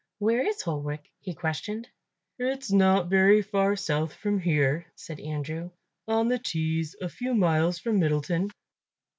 [0.17, 1.87] "Where is Holwick?" he questioned.
[2.39, 5.69] "It's not very far south from here," said Andrew,
[6.07, 8.49] "on the Tees a few miles from Middleton."